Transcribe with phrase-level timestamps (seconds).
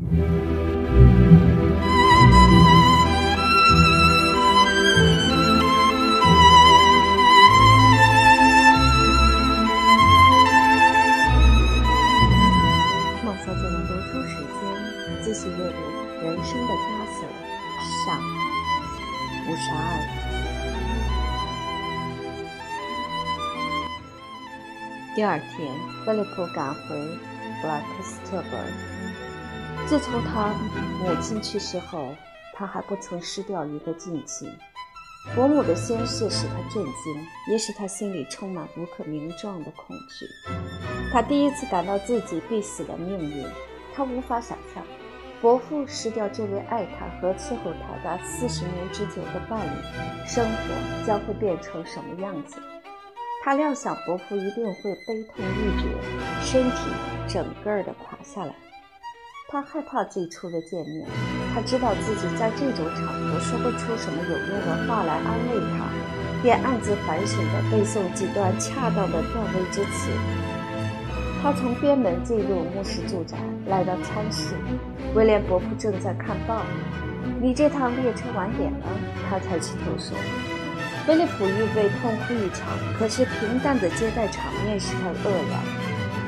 [0.00, 0.06] 孟
[13.38, 14.62] 小姐的读书时间，
[15.20, 15.64] 继续阅读
[16.22, 16.86] 《人生的枷
[17.18, 17.26] 锁》
[18.06, 18.06] 上
[19.48, 19.76] 五十二。
[25.16, 25.74] 第二天，
[26.06, 26.78] 菲利普赶回
[27.60, 28.56] 布拉克斯特伯。
[29.88, 30.52] 自从他
[31.02, 32.14] 母亲去世后，
[32.52, 34.46] 他还不曾失掉一个禁忌。
[35.34, 40.26] 伯母的仙逝使他震惊，也使他心里充满无可名状的恐惧。
[41.10, 43.46] 他第一次感到自己必死的命运。
[43.94, 44.84] 他无法想象，
[45.40, 52.60] 伯父失掉这位爱他和伺候他达四十年之久的伴侣，生活将会变成什么样子。
[53.42, 55.88] 他料想伯父一定会悲痛欲绝，
[56.42, 56.76] 身体
[57.26, 58.54] 整个的垮下来。
[59.50, 61.06] 他害怕最初的见面，
[61.54, 65.88] 他知道自己在这种场合说不出什么有用的话来安慰他，
[66.42, 70.10] 便暗自反省地背诵几段恰当的断位之词。
[71.42, 74.54] 他从边门进入牧师住宅，来到餐室，
[75.14, 76.62] 威廉伯父正在看报。
[77.40, 78.86] 你这趟列车晚点了，
[79.30, 80.14] 他抬起头说。
[81.06, 85.77] 菲利普预备痛哭一场，可是平淡的接待场面使他愕然。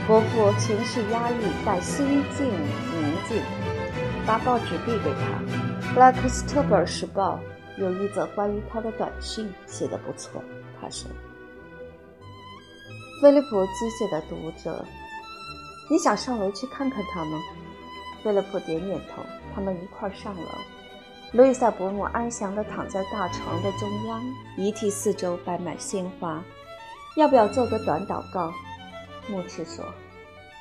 [0.06, 1.34] 伯父情绪压抑，
[1.64, 3.40] 但心境宁静，
[4.26, 5.90] 把报纸递给他。
[5.94, 7.38] 《布莱克斯特伯尔时报》
[7.80, 10.42] 有一则关于他的短讯，写得不错。
[10.80, 11.08] 他说
[13.22, 14.84] ：“菲利普机械的读着，
[15.88, 17.38] 你想上楼去看看他吗？”
[18.24, 19.22] 菲利普点点头。
[19.54, 20.48] 他们一块上楼。
[21.32, 24.22] 路易萨伯母安详地躺在大床的中央，
[24.56, 26.42] 遗体四周摆满鲜花。
[27.16, 28.52] 要不要做个短祷告？
[29.30, 29.84] 牧师说。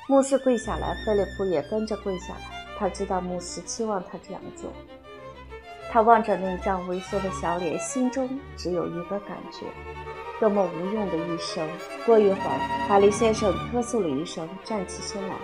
[0.08, 2.40] 牧师跪下来，菲利普也跟着跪下来。
[2.78, 4.72] 他知道牧师期望他这样做。
[5.92, 9.66] 他望着那张萎缩的小脸，心中只有一个感觉：
[10.40, 11.68] 多么无用的一生。
[12.06, 15.34] 过一会儿，哈利先生咳嗽了一声，站起身来。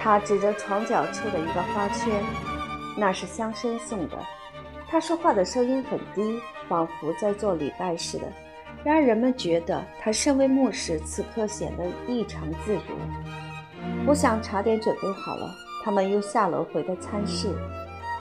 [0.00, 2.22] 他指着床角处的一个花圈，
[2.96, 4.18] 那是乡绅送的。
[4.88, 8.26] 他说话的声音很低，仿佛在做礼拜似的。
[8.84, 12.80] 然而人们觉得他身为牧师，此刻显得异常自如。
[14.06, 15.50] 我想茶点准备好了，
[15.82, 17.48] 他们又下楼回到餐室。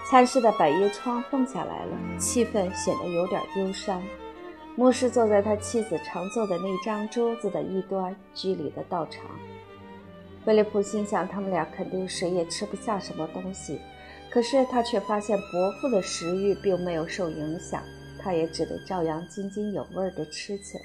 [0.10, 4.02] 餐室的百叶窗放下来了，气氛显得有点忧伤。
[4.76, 9.24] 牧师坐在他妻子常坐的那张桌子的一端，居里的道场。
[10.46, 13.80] 菲利普心想，他们俩肯定谁也吃不下什么东西。
[14.30, 17.82] 可是他却发现伯父的食欲并没有受影响，
[18.24, 20.84] 他也只得照样津津有味地吃起来。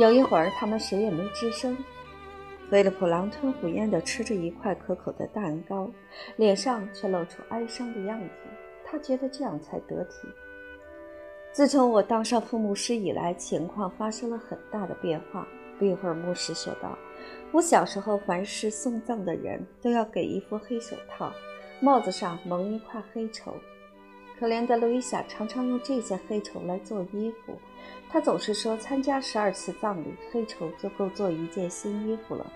[0.00, 1.76] 有一会儿，他们谁也没吱声。
[2.70, 5.88] 菲利普狼吞虎咽地吃着一块可口的蛋糕，
[6.36, 8.28] 脸上却露出哀伤的样子。
[8.84, 10.28] 他觉得这样才得体。
[11.52, 15.46] 自从我当上副牧师以来，情况发生了很大的变化。
[15.78, 16.98] 不一会儿，牧师说道
[17.52, 21.32] ：“我小时候，凡是送葬的人都要给一副黑手套，
[21.80, 23.54] 帽子上蒙一块黑绸。
[24.38, 27.58] 可怜的路易莎常常用这些黑绸来做衣服。
[28.08, 32.52] 她总是说，参加十二次葬礼，黑绸就够做一件新衣服了。”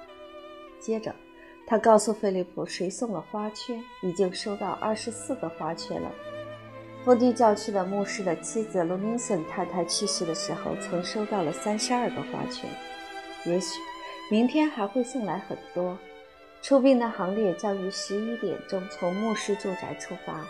[0.80, 1.14] 接着，
[1.66, 6.10] 他告诉菲利普，谁送了花圈，已经收到二十四个花圈了。
[7.04, 12.70] 封地教区的牧师的妻子罗明森太太去世的时候，曾收到了三十二个花圈。
[13.44, 13.80] 也许
[14.30, 15.98] 明天还会送来很多。
[16.60, 20.44] 出殡的行列将于十一点钟从牧师住宅出发，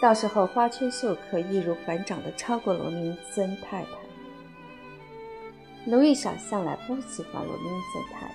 [0.00, 3.88] 到时候花圈秀可易如反掌的超过罗明森太太。
[5.86, 8.34] 路易莎向来不喜欢罗明森太太。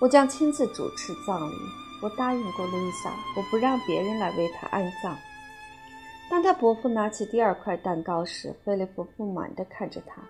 [0.00, 1.54] 我将亲自主持葬礼。
[2.02, 5.16] 我答应过路易莎，我不让别人来为她安葬。
[6.28, 10.20] 当他伯父拿起第二块蛋糕时，菲利普不满地看着他。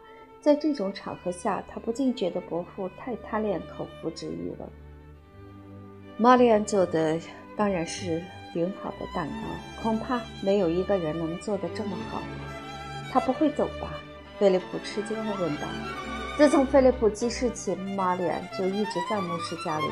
[0.42, 4.69] 在这种场合下，他不禁觉得伯父太贪恋口腹之欲了。
[6.19, 7.19] 玛丽安做的
[7.56, 8.22] 当然是
[8.53, 12.22] 顶好的蛋糕，恐怕没有一个人能做得这么好。
[13.13, 13.91] 他不会走吧？
[14.39, 15.63] 菲利普吃惊地问道。
[16.37, 19.84] 自从菲利普记事起，玛丽安就一直在牧师家里。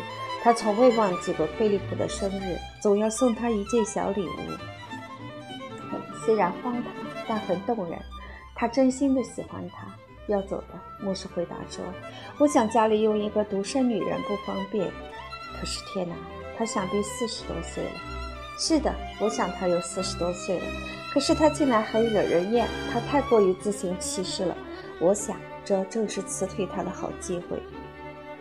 [0.43, 4.31] 他从未忘记过菲利普的生日，总要送他一件小礼物。
[6.25, 6.85] 虽然荒唐，
[7.29, 7.99] 但很动人。
[8.55, 9.87] 他真心的喜欢他。
[10.27, 11.85] 要走的，牧师回答说
[12.39, 14.89] ：“我想家里用一个独生女人不方便。
[15.59, 16.15] 可是天哪，
[16.57, 18.20] 她想必四十多岁了。
[18.63, 20.65] 是的，我想他有四十多岁了。
[21.15, 24.55] 可是他竟然很惹人厌，他太过于自行其事了。
[25.01, 25.35] 我想
[25.65, 27.59] 这正是辞退他的好机会。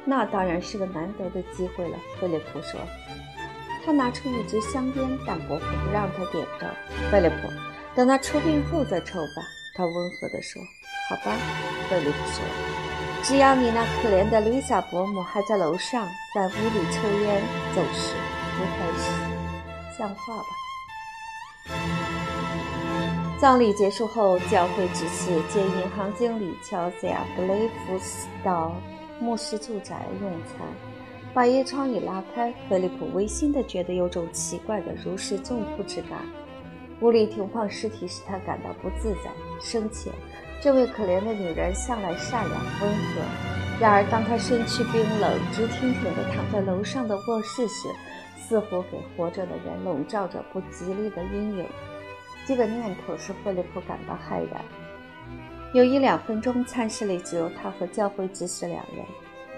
[0.04, 2.78] 那当然是个难得的机会了。”菲利普说
[3.86, 6.70] ：“他拿出一支香烟，但伯父不让他点着。
[7.10, 7.50] 菲利普，
[7.96, 9.42] 等他出殡后再抽吧。
[9.74, 10.62] 他温和地说。
[11.10, 11.32] 好吧，
[11.90, 12.44] 菲利普说，
[13.24, 16.06] 只要你那可怜的路易莎伯母还在楼上，
[16.36, 17.42] 在屋里抽烟
[17.74, 18.14] 走时，
[18.58, 19.29] 不开始
[20.00, 20.46] 像话吧。
[23.38, 28.74] 葬礼结束后，教会执事接银行经理乔治亚·布雷夫斯到
[29.20, 30.66] 牧师住宅用餐。
[31.34, 36.20] 把叶窗一拉开，菲利普违心地觉得有种奇怪的如释重负之感。
[37.02, 39.30] 屋里停放尸体使他感到不自在。
[39.62, 40.12] 生前，
[40.62, 43.22] 这位可怜的女人向来善良温和。
[43.80, 47.88] 然而，当她身躯冰冷、直挺挺地躺在楼上的卧室时，
[48.48, 51.66] 似乎给活着的人笼罩着不吉利的阴影。
[52.48, 54.64] 这个念头使菲利普感到骇然。
[55.74, 59.06] 有一两分钟，餐室里只有他和教会执事两人。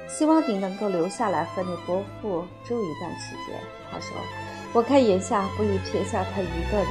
[0.10, 3.58] 希望你能够留下来和你伯父住一段时间，
[3.90, 4.18] 他说。
[4.74, 6.88] 我看眼下不宜撇下他一个人。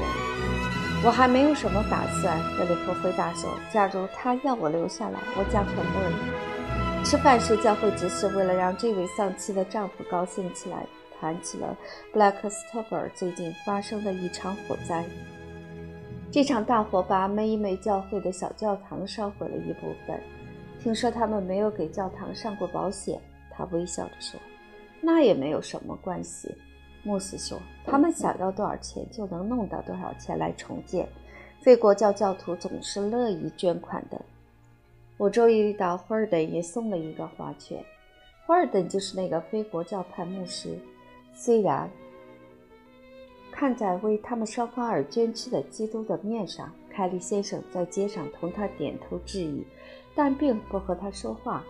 [1.05, 3.51] 我还没有什么打算，菲利普回答说。
[3.73, 7.05] 假如他要我留下来，我将很乐意。
[7.05, 10.87] 吃饭时，教会执事为了让这位丧妻的丈夫高兴起来，
[11.21, 11.77] 谈起了
[12.13, 15.05] 布莱克斯特伯尔最近发生的一场火灾。
[16.33, 20.19] 这场大火把梅梅教会的小教堂烧毁了一部分。
[20.81, 23.21] 听说他们没有给教堂上过保险，
[23.51, 24.41] 他微笑着说
[25.03, 26.55] ：“那也没有什么关系。”
[27.05, 31.07] 牧师说：“他们想要多少钱就能弄到多少钱来重建。
[31.61, 34.19] 非国教教徒总是乐意捐款的。”
[35.19, 37.85] 我周一到霍尔登，也送了一个花圈。
[38.47, 40.79] 霍尔登就是那个非国教派牧师。
[41.43, 41.91] 虽然
[43.51, 49.67] 看在为他们双方而捐躯的基督的面上，凯利先生在街上同他点头致意。
[50.15, 51.65] 但并不和他说话。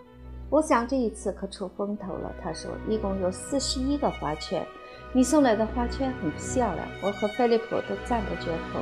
[0.51, 2.35] 我想这一次可出风头了。
[2.43, 4.67] 他说：“一共有四十一个花圈，
[5.13, 8.81] 你送来的花圈很漂亮，我和菲利普都赞不绝口。”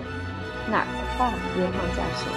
[0.72, 1.28] 哪儿的话？
[1.58, 2.32] 银行家说。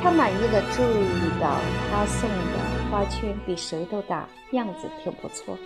[0.00, 1.56] 他满意的注意到
[1.90, 5.58] 他送的花圈比谁都大，样子挺不错。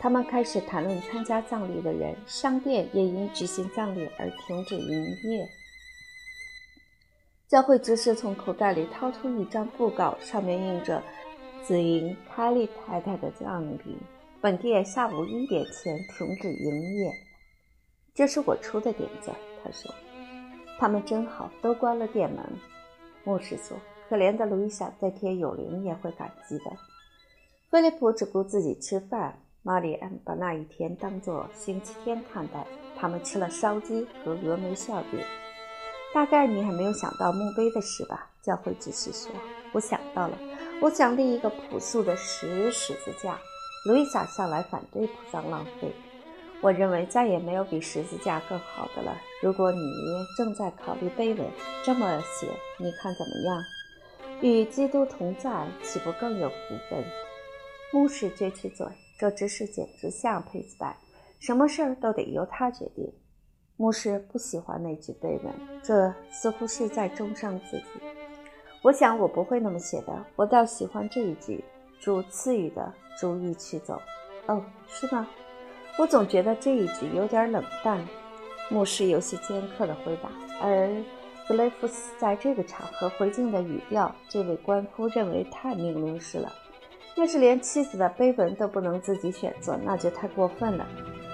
[0.00, 5.48] 他们开始谈论参加葬礼的人，商店也因举行葬礼而停止营业。
[7.48, 11.02] 教会执事从口袋里掏出一张布告，上面印着
[11.66, 13.96] “紫英凯利太太的葬礼，
[14.40, 17.12] 本店下午一点前停止营业。”
[18.14, 19.32] 这是我出的点子，
[19.64, 19.92] 他说。
[20.78, 22.44] 他们真好，都关了店门。
[23.24, 23.76] 牧师说
[24.08, 26.64] ：“可怜的路易莎，在天有灵也会感激的。”
[27.68, 32.66] 菲利普只顾自己吃饭，玛丽安把那一天当作星期天看待。
[33.00, 35.20] 他们吃了烧鸡和峨眉馅饼。
[36.12, 38.28] 大概你还没有想到墓碑的事吧？
[38.42, 39.30] 教会执事说
[39.72, 40.36] ：“我想到了，
[40.80, 43.38] 我想立一个朴素的石十字架。”
[43.86, 45.92] 路易莎向来反对铺张浪费，
[46.60, 49.16] 我认为再也没有比十字架更好的了。
[49.40, 49.78] 如果你
[50.36, 51.48] 正在考虑碑文，
[51.84, 53.62] 这么写，你看怎么样？
[54.40, 56.54] 与基督同在，岂不更有福
[56.90, 57.04] 分？
[57.92, 58.86] 牧师撅起嘴，
[59.18, 60.96] 这执事简直像佩斯拜，
[61.40, 63.12] 什么事儿都得由他决定。
[63.76, 67.84] 牧师不喜欢那句碑文，这似乎是在重伤自己。
[68.80, 71.64] 我想我不会那么写的，我倒喜欢这一句
[72.00, 74.00] ：“主赐予的，逐一取走。”
[74.46, 75.28] 哦，是吗？
[75.98, 78.06] 我总觉得这一句有点冷淡。
[78.70, 80.30] 牧师有些尖刻的回答。
[80.62, 80.88] 而
[81.48, 86.52] 格雷夫斯在这个场合回敬的语调，这位官夫认为太命令式了。
[87.18, 90.86] 要是连妻子的碑文都不能自己选择，那就太过分了。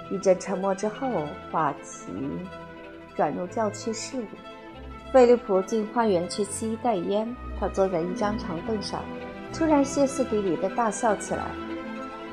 [0.09, 1.07] 一阵沉默之后，
[1.51, 2.11] 话题
[3.15, 4.25] 转入教区事务。
[5.13, 9.05] 菲利普进花园去吸一袋烟，他坐在一张长凳上，
[9.53, 11.43] 突然歇斯底里地大笑起来。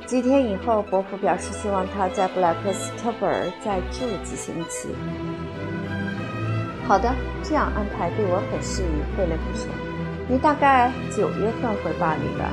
[0.07, 4.89] 几天以后，伯父表示希望他在布莱克斯特伯尔再住几星期。
[6.89, 8.87] 好的，这样安排对我很适宜。
[9.15, 9.69] 菲利普说
[10.27, 12.51] ：“你大概九月份回巴黎吧？”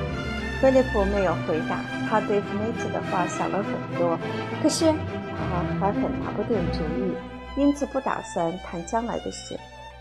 [0.62, 1.82] 菲利普没有回答。
[2.10, 4.18] 他对弗内茨的话想了很多，
[4.62, 7.14] 可是他还很拿不定主意，
[7.56, 9.58] 因此不打算谈将来的事。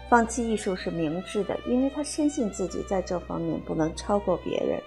[0.08, 4.80] 放弃艺术是明智的，因为他深信自己在这方面不能超过别人。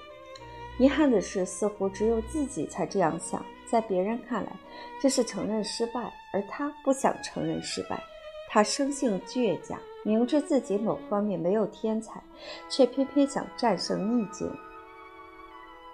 [0.80, 3.46] 遗憾的是，似乎只有自己才这样想。
[3.68, 4.52] 在别人看来，
[5.00, 8.04] 这是承认失败，而他不想承认失败。
[8.50, 12.22] 他生性倔强，明知自己某方面没有天才，
[12.68, 14.52] 却偏偏想战胜逆境。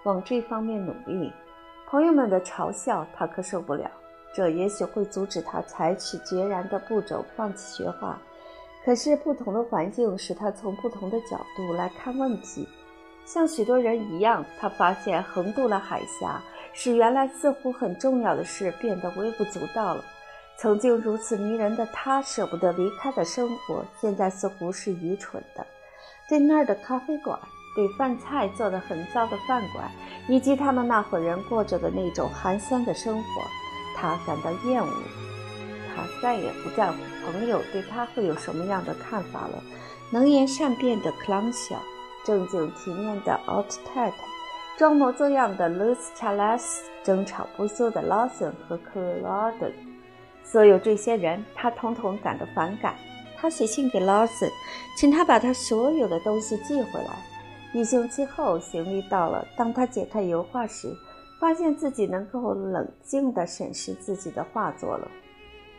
[0.03, 1.31] 往这方面努力，
[1.87, 3.89] 朋友们的嘲笑他可受不了。
[4.33, 8.19] 这也许会阻止他采取决然的步骤，放弃学画。
[8.85, 12.67] 可是不同的环境使他从不同的角度来看问题。
[13.25, 20.03] 像许多人一样，他发现横渡了海峡，使原来似乎很重要的事变得微不足道了。
[20.55, 25.65] 曾经如此迷人的他，舍不得离开的生活，现在似乎是愚蠢的。
[26.29, 27.37] 对那儿的咖啡馆，
[27.77, 29.91] 对饭菜做得很糟的饭馆，
[30.27, 33.29] 以及他们那伙人过着的那种寒酸的生活，
[33.95, 34.91] 他感到厌恶。
[35.95, 39.61] 他再也不在乎朋友对他会有什么样的看法了。
[40.09, 41.79] 能言善辩的克朗小，
[42.25, 44.17] 正经体面的奥特太太，
[44.75, 49.71] 装模作样的卢斯查拉斯，争吵不休的劳森和克劳德，
[50.43, 52.95] 所有这些人，他统统感到反感。
[53.39, 54.49] 他写信给劳森，
[54.97, 57.36] 请他把他所有的东西寄回来。
[57.73, 59.45] 一星期后，行李到了。
[59.55, 60.95] 当他解开油画时，
[61.39, 65.07] 发现自己能够冷静地审视自己的画作了。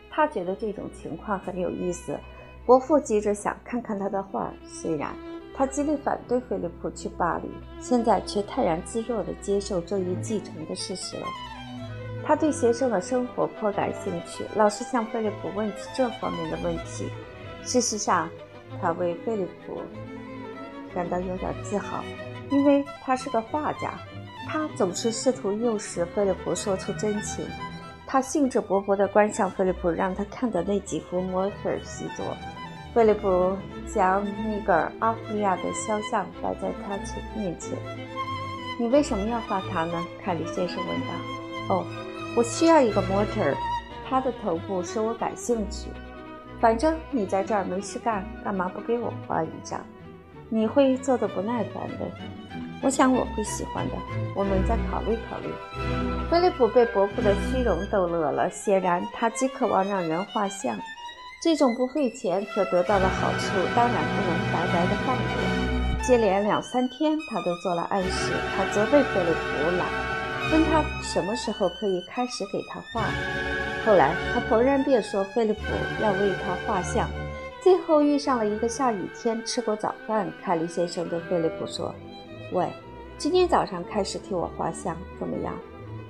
[0.09, 2.17] 他觉得这种情况很有意思。
[2.65, 5.13] 伯父急着想看看他的画，虽然
[5.55, 7.49] 他极力反对菲利普去巴黎，
[7.81, 11.25] 现在却泰然自若地接受这一继承的事实了。
[12.23, 17.09] 他对学生的生活颇感兴趣，老是向菲利普问起这方面的问题。
[17.63, 18.29] 事实上，
[18.79, 19.81] 他为菲利普
[20.93, 22.03] 感到有点自豪，
[22.49, 23.93] 因为他是个画家。
[24.47, 27.45] 他总是试图诱使菲利普说出真情。
[28.07, 32.25] 他兴致勃勃地观赏菲利普让他看的那几幅模特习作。
[32.91, 33.55] 菲利普
[33.93, 37.77] 将尼格尔·阿弗利亚的肖像摆在他前面前。
[38.81, 41.07] “你为什么要画他呢？”凯里先生问道。
[41.69, 41.85] “哦，
[42.35, 43.55] 我需要一个模特儿，
[44.09, 45.91] 他的头部使我感兴趣。
[46.59, 49.79] 反正你在这儿没事干，干嘛不给我画一张？
[50.49, 52.05] 你会做的不耐烦的。
[52.81, 53.93] 我想我会喜欢的。
[54.35, 55.53] 我们再考虑考虑。”
[56.29, 60.77] 菲利普被伯父的虚荣逗乐了，显然他极渴望让人画像。
[61.41, 66.03] 这种不费钱可得到的好处，当然不能白白的放过。
[66.03, 68.33] 接连两三天，他都做了暗示。
[68.55, 69.87] 他责备菲利普懒，
[70.51, 73.03] 问他什么时候可以开始给他画。
[73.85, 75.61] 后来他逢人便说菲利普
[76.01, 77.09] 要为他画像。
[77.61, 81.93] 最后遇上了一个下雨天，吃过早饭，凯利先生对菲利普说
[82.53, 82.69] ：“喂，
[83.17, 85.53] 今天早上开始替我画像，怎么样？”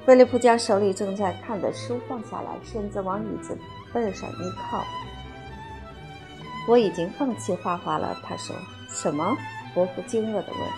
[0.06, 3.58] 菲利普将手里正在看的书放下来，身子往椅子
[3.94, 4.84] 背上一靠。
[6.68, 8.56] 我已经放弃画画了，他说。
[8.90, 9.36] 什么？
[9.74, 10.70] 伯父惊愕地问。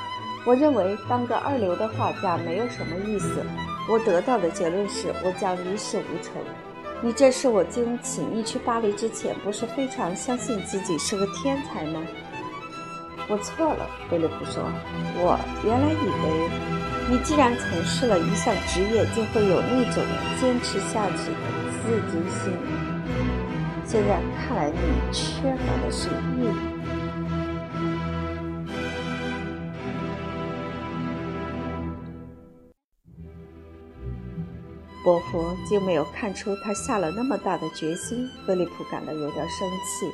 [0.45, 3.43] 我认为当个二流的画家没有什么意思。
[3.89, 6.33] 我得到的结论是我将一事无成。
[7.03, 11.99] 你这是我经请你去巴黎之前，不是非常相信自己是个天才吗？
[13.27, 14.61] 我错了，菲利普说。
[15.17, 16.49] 我原来以为，
[17.09, 20.03] 你既然从事了一项职业，就会有那种
[20.39, 21.41] 坚持下去的
[21.81, 22.53] 自尊心。
[23.83, 26.80] 现在看来，你缺乏的是毅力。
[35.03, 38.29] 伯父竟没有看出他下了那么大的决心。
[38.45, 40.11] 菲利普感到有点生气。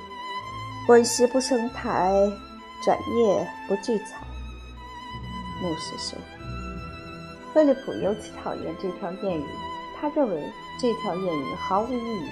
[0.86, 2.12] 滚石不生苔，
[2.84, 4.26] 转叶不聚草。
[5.62, 6.18] 牧师说
[7.54, 9.44] ：“菲利普尤其讨厌这条谚语，
[10.00, 10.42] 他认为
[10.80, 12.30] 这条谚语毫无意义。”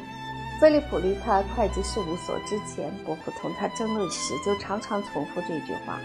[0.62, 6.00] 菲利普离开会计事务所之前，伯父同他争论时就常常重复这句话。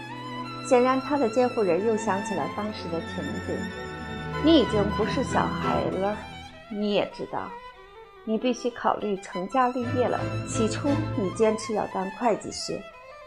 [0.67, 3.55] 显然，他的监护人又想起了当时的情景。
[4.43, 6.17] 你已经不是小孩了，
[6.71, 7.49] 你也知道，
[8.23, 10.19] 你必须考虑成家立业了。
[10.47, 12.79] 起初，你坚持要当会计师，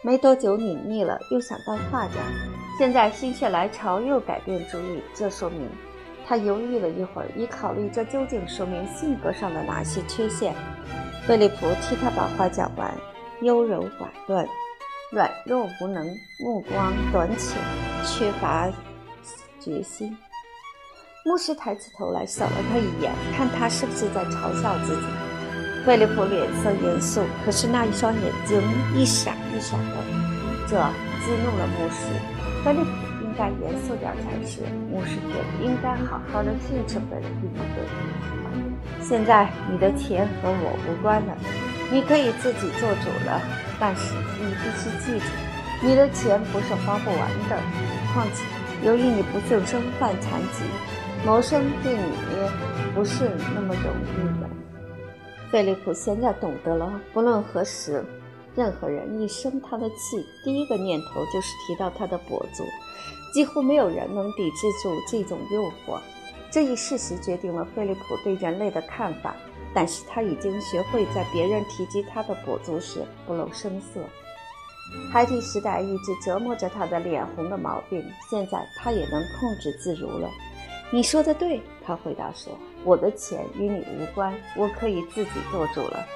[0.02, 2.14] 没多久你腻了，又想当画家。
[2.78, 5.68] 现在心血来潮，又改变主意，这说明……
[6.26, 10.54] 他犹豫了一会儿，以考虑这究竟说明性格上的哪些缺陷。
[11.26, 12.96] 菲利普替他把话讲完，
[13.42, 14.48] 优柔寡断，
[15.12, 16.06] 软弱无能，
[16.40, 17.58] 目光短浅，
[18.06, 18.70] 缺乏
[19.60, 20.16] 决心。
[21.24, 25.02] 牧师抬起头来扫了他一眼，看他是不是在嘲笑自己。
[25.82, 28.60] 菲利普脸色严肃，可是那一双眼睛
[28.94, 29.96] 一闪一闪的，
[30.68, 30.76] 这
[31.24, 32.12] 激怒了牧师。
[32.62, 34.60] 菲利普应该严肃点才是，
[34.92, 37.48] 牧师觉得应该好好的训斥菲利普，
[39.02, 41.34] 现在你的钱和我无关了，
[41.90, 43.40] 你可以自己做主了。
[43.80, 45.24] 但是你必须记住，
[45.80, 47.58] 你的钱不是花不完的。
[48.12, 48.44] 况且，
[48.86, 50.64] 由于你不幸身患残疾，
[51.24, 52.02] 谋生对你
[52.94, 54.48] 不是那么容易的。
[55.50, 58.04] 菲利普现在懂得了，不论何时，
[58.54, 62.62] 任何人一生他的气，第一个念头就是提到他的跛足。
[63.32, 65.98] 几乎没有人能抵制住这种诱惑。
[66.50, 69.34] 这一事实决定了菲利普对人类的看法，
[69.74, 73.98] 但是他已经学会在别人提及他的跛足时不露声色。
[75.10, 80.28] 孩提时代一直折磨着他的脸红的毛病，现在他也能控制自如了。
[80.90, 86.06] 你说的对，他回答说：“我的钱与你无关，我可以自己做主了。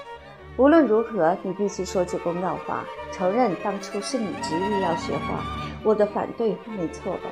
[0.57, 5.43] 无论如何，你必须说句公道话，承认当初是你执意要学画，
[5.83, 7.31] 我的反对没错吧？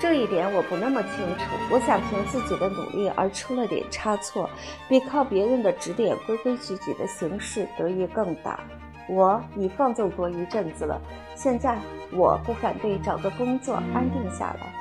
[0.00, 1.44] 这一点我不那么清楚。
[1.70, 4.48] 我想凭自己的努力而出了点差错，
[4.88, 8.60] 比靠别人的指点规规矩矩的行事得益更大。
[9.08, 11.00] 我已放纵过一阵子了，
[11.34, 11.78] 现在
[12.12, 14.72] 我不反对找个工作安定下来。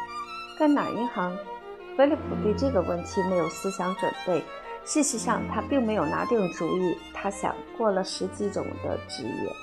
[0.60, 1.36] 干哪一行？”
[2.02, 4.44] 菲利普对这个问题没有思想准备。
[4.84, 6.98] 事实上，他并没有拿定主意。
[7.14, 9.54] 他想过了十几种的职业。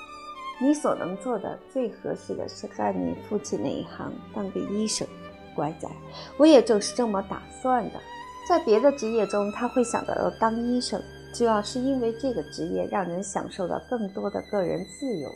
[0.57, 5.05] 你所能做的最合适的是干你父亲那一行，当个医生。
[5.53, 5.89] 乖仔，
[6.37, 7.99] 我也正是这么打算的。
[8.47, 11.01] 在别的职业中，他会想到要当医生，
[11.33, 15.29] 主要是因为这个职业让人享受到更多的个人自由。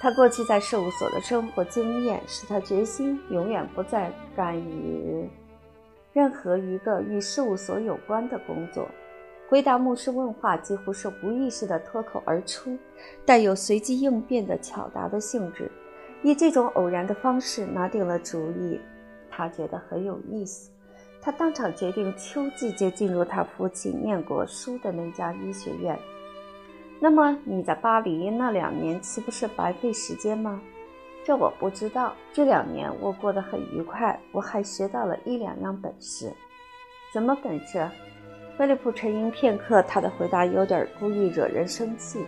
[0.00, 5.28] 他过去在事务所的生活经验使他决心永远不再干于。
[6.16, 8.88] 任何一个与事务所有关的工作，
[9.50, 12.74] 回答牧师问话几乎是无意识地脱口而出，
[13.26, 15.70] 带有随机应变的巧答的性质。
[16.22, 18.80] 以这种偶然的方式拿定了主意，
[19.28, 20.70] 他觉得很有意思。
[21.20, 25.98] 他当场决定秋季就进入他父亲念过书的那家医学院。
[26.98, 30.62] 那么你在巴黎那两年岂不是白费时间吗？
[31.26, 32.14] 这我不知道。
[32.32, 36.32] 这两年我过得很愉快，我还学到了一两样本事。
[37.12, 37.84] 什么本事？
[38.56, 42.24] 菲利普沉吟片刻，他的回答有点故意惹人生气。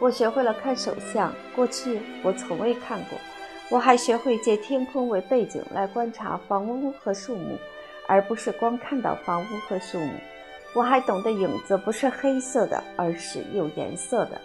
[0.00, 3.18] 我学会了看手相，过去我从未看过。
[3.68, 7.58] 我还学会借天空为背景来观察房屋和树木，
[8.08, 10.14] 而不是光看到房屋和树木。
[10.74, 14.40] 我还懂得影子不是黑色的，而是有颜色的。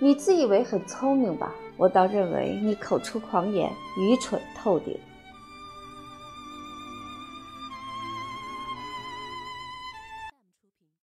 [0.00, 1.54] 你自以为很聪明吧？
[1.80, 4.94] 我倒认为你口出狂言，愚蠢透顶。